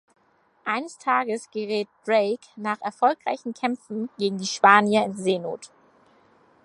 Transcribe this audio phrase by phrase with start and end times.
[0.65, 5.69] Eines Tages gerät Drake nach erfolgreichen Kämpfen gegen die Spanier in Seenot.